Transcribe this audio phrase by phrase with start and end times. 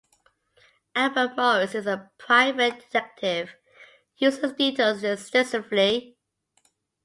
[0.95, 3.49] Albert Morris is a private detective
[4.17, 6.17] who uses dittos extensively.